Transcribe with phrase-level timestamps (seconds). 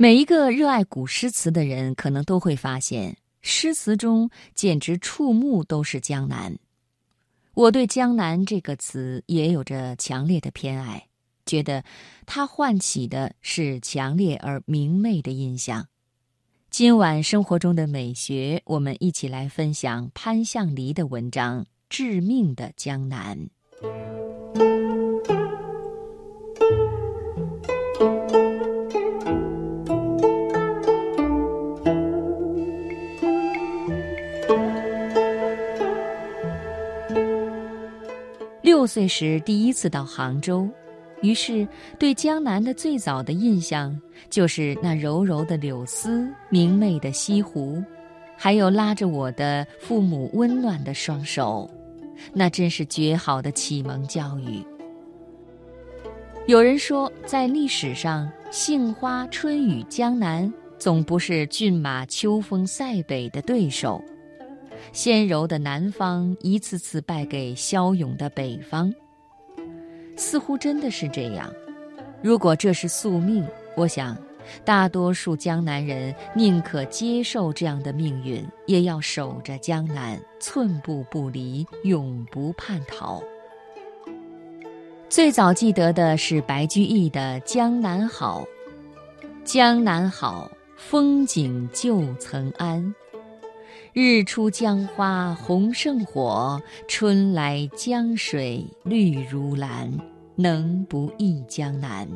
[0.00, 6.56] 每一个热爱古诗词的人，可能都会发现，诗词中简直触目都是江南。
[7.54, 11.08] 我对“江南”这个词也有着强烈的偏爱，
[11.44, 11.82] 觉得
[12.26, 15.84] 它唤起的是强烈而明媚的印象。
[16.70, 23.36] 今晚生活中的美学，我们一起来分享潘向黎的文章《致命的江南》。
[38.88, 40.68] 岁时第一次到杭州，
[41.20, 43.96] 于是对江南的最早的印象
[44.30, 47.80] 就是那柔柔的柳丝、明媚的西湖，
[48.36, 51.70] 还有拉着我的父母温暖的双手，
[52.32, 54.64] 那真是绝好的启蒙教育。
[56.46, 64.02] 有人说，在历史上，杏花春雨江南总不是骏马秋风塞北的对手。
[64.92, 68.92] 纤柔的南方一次次败给骁勇的北方，
[70.16, 71.52] 似乎真的是这样。
[72.22, 74.16] 如果这是宿命，我想，
[74.64, 83.22] 大多数江南人宁可接受这样的命运，也要守着江南，寸步不离，永不叛逃。
[85.08, 88.44] 最早记得的是白居易的《江南好》
[89.44, 92.92] ：“江南好，风景旧曾谙。”
[93.92, 99.90] 日出江花红胜火，春来江水绿如蓝，
[100.36, 102.06] 能不忆江南？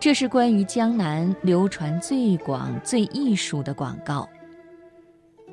[0.00, 4.28] 这是关于江南流传最广、最艺术的广告。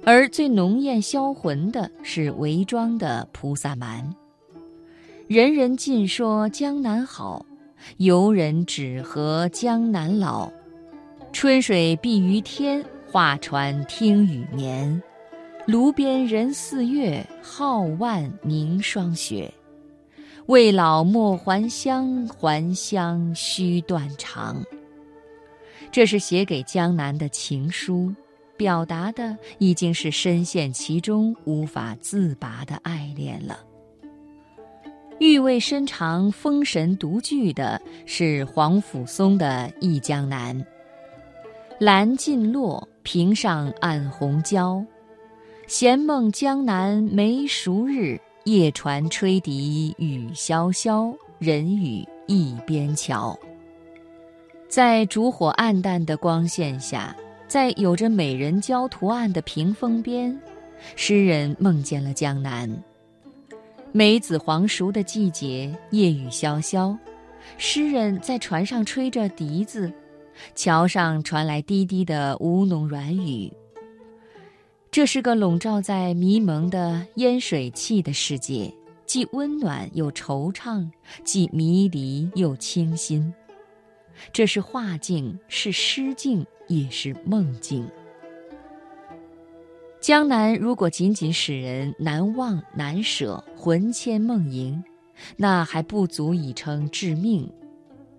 [0.05, 4.03] 而最浓艳销魂的是韦庄的《菩萨蛮》。
[5.27, 7.43] 人人尽说江南好，
[7.97, 10.51] 游人只合江南老。
[11.33, 12.85] 春水碧于天。
[13.15, 15.01] 画船听雨眠，
[15.65, 19.49] 炉边人似月，皓腕凝霜雪。
[20.47, 24.61] 未老莫还乡，还乡须断肠。
[25.93, 28.13] 这是写给江南的情书，
[28.57, 33.61] 表达的已经是深陷其中无法自拔的爱恋了。
[35.19, 40.53] 意味深长、封神独具的是黄甫松的《忆江南》。
[41.79, 44.83] 兰尽落，平上暗红娇。
[45.67, 51.15] 闲梦江南梅熟日，夜船吹笛雨潇潇。
[51.37, 53.37] 人语一边桥。
[54.67, 57.15] 在烛火暗淡的光线下，
[57.47, 60.35] 在有着美人蕉图案的屏风边，
[60.95, 62.69] 诗人梦见了江南。
[63.91, 66.97] 梅子黄熟的季节，夜雨潇潇，
[67.57, 69.91] 诗人在船上吹着笛子。
[70.55, 73.51] 桥上传来低低的吴侬软语。
[74.91, 78.73] 这是个笼罩在迷蒙的烟水气的世界，
[79.05, 80.89] 既温暖又惆怅，
[81.23, 83.33] 既迷离又清新。
[84.31, 87.85] 这是画境，是诗境，也是梦境。
[89.99, 94.81] 江南如果仅仅使人难忘难舍、魂牵梦萦，
[95.35, 97.51] 那还不足以称致命。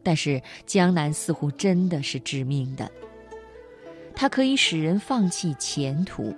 [0.07, 2.89] 但是江南似乎真的是致命的，
[4.15, 6.33] 它可以使人放弃前途。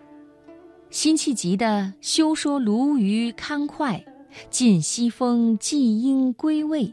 [0.89, 4.03] 辛弃疾的“休说鲈鱼堪脍，
[4.49, 6.91] 尽西风季鹰归未”，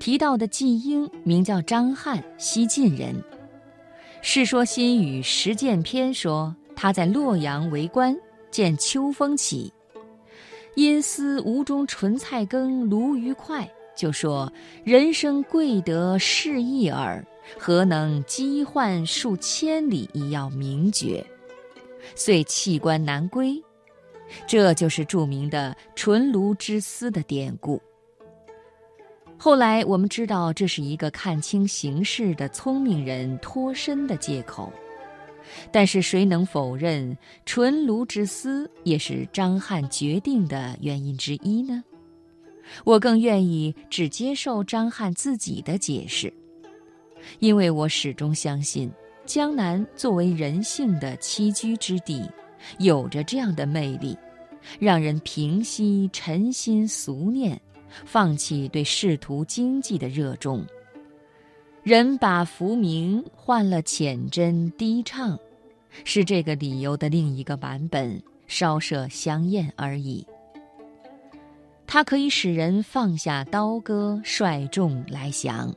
[0.00, 3.14] 提到的季鹰名叫张翰，西晋人。
[4.22, 8.16] 《世说新语·实践篇》说他在洛阳为官，
[8.50, 9.70] 见秋风起，
[10.76, 13.68] 因思吴中纯菜羹鲈鱼脍。
[14.00, 14.50] 就说
[14.82, 17.22] ：“人生贵得适意耳，
[17.58, 20.08] 何能积患数千里？
[20.14, 21.22] 亦要名绝，
[22.14, 23.62] 遂弃官南归。”
[24.48, 27.78] 这就是著名的“纯卢之思”的典故。
[29.36, 34.72] 后来我们知道，这是一个看清形势的聪明人脱身的借口。
[35.70, 37.14] 但是谁能否认
[37.44, 41.84] “纯卢之思”也是张翰决定的原因之一呢？
[42.84, 46.32] 我更愿意只接受张翰自己的解释，
[47.38, 48.90] 因为我始终相信，
[49.26, 52.28] 江南作为人性的栖居之地，
[52.78, 54.16] 有着这样的魅力，
[54.78, 57.60] 让人平息尘心俗念，
[58.04, 60.64] 放弃对仕途经济的热衷。
[61.82, 65.38] 人把浮名换了浅真低唱，
[66.04, 70.24] 是这个理由的另一个版本，稍涉香艳而已。
[71.92, 75.74] 它可以使人放下刀割，率众来降。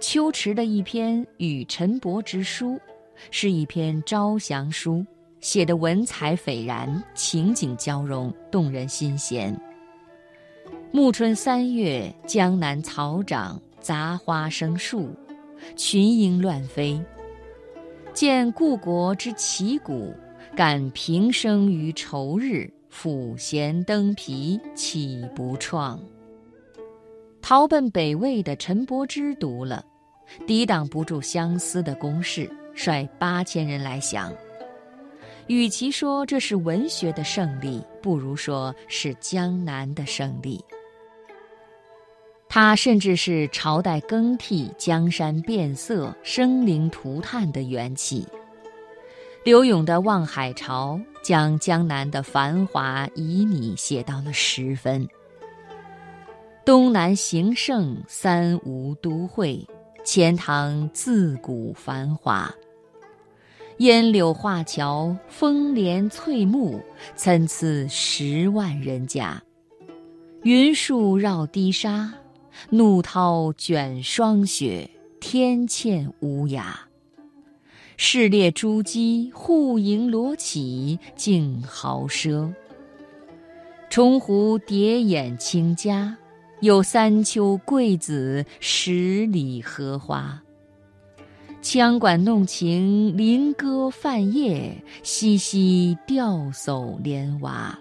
[0.00, 2.76] 秋池的一篇与陈伯之书，
[3.30, 5.06] 是一篇招降书，
[5.40, 9.56] 写的文采斐然，情景交融，动人心弦。
[10.90, 15.10] 暮春三月，江南草长，杂花生树，
[15.76, 17.00] 群莺乱飞。
[18.12, 20.12] 见故国之旗鼓，
[20.56, 25.98] 感平生于愁日，抚弦登皮，岂不怆？
[27.40, 29.84] 逃奔北魏的陈伯之读了，
[30.46, 34.32] 抵挡不住相思的攻势，率八千人来降。
[35.46, 40.62] 与其说这是文学的胜利，不如说是江南的胜利。
[42.50, 48.26] 它甚至是朝代更替、江山变色、生灵涂炭的缘起。
[49.48, 55.08] 柳永的《望海潮》将江南的繁华旖旎写到了十分。
[56.66, 59.66] 东南形胜，三吴都会，
[60.04, 62.54] 钱塘自古繁华。
[63.78, 66.78] 烟柳画桥，风帘翠幕，
[67.16, 69.42] 参差十万人家。
[70.42, 72.12] 云树绕堤沙。
[72.68, 74.90] 怒涛卷霜雪，
[75.20, 76.64] 天堑无涯。
[78.00, 82.48] 市列珠玑，户盈罗绮，竞豪奢。
[83.90, 86.16] 重湖叠眼清嘉，
[86.60, 90.40] 有三秋桂子，十里荷花。
[91.60, 97.76] 羌管弄晴，菱歌泛夜，嬉嬉钓叟莲娃。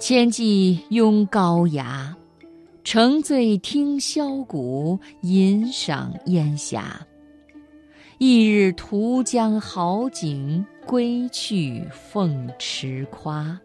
[0.00, 2.14] 千骑拥高牙。
[2.82, 7.06] 乘醉听箫鼓，吟赏烟霞。
[8.22, 13.58] 一日图江好景，归去凤池夸。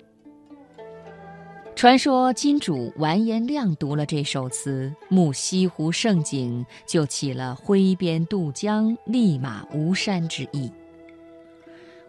[1.75, 10.71] 传说金主完颜亮读了这首词，慕西湖胜景，就起了挥鞭渡江、立马吴山之意。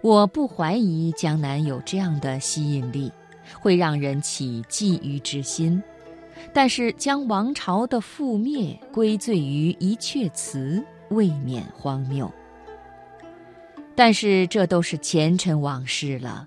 [0.01, 3.11] 我不怀疑江南有这样的吸引力，
[3.59, 5.83] 会让人起觊觎之心。
[6.53, 12.31] 但是将王朝的覆灭归罪于一阙词，未免荒谬。
[13.95, 16.47] 但是这都是前尘往事了，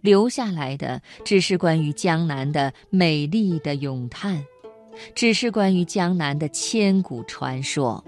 [0.00, 4.44] 留下来的只是关于江南的美丽的咏叹，
[5.14, 8.04] 只是关于江南的千古传说。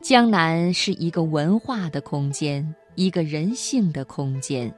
[0.00, 4.72] 江南是一个文化的空间，一个人性的空间，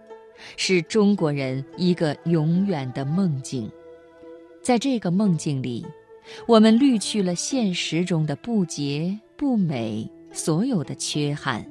[0.56, 3.70] 是中国人一个永远的梦境。
[4.62, 5.84] 在这个梦境里，
[6.46, 11.64] 我们滤去了现实中的不洁、不美，所有的缺憾，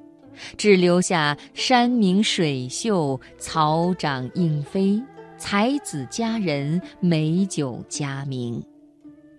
[0.58, 5.02] 只留下山明水秀、草长莺飞、
[5.38, 8.64] 才子佳人、美酒佳茗。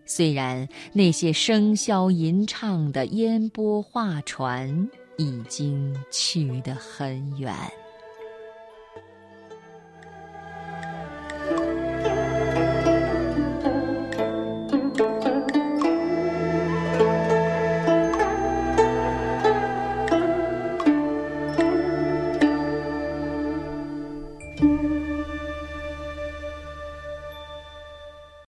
[0.05, 7.52] 虽然那些笙箫吟唱的烟波画船已经去得很远。